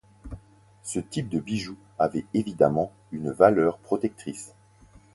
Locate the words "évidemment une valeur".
2.33-3.77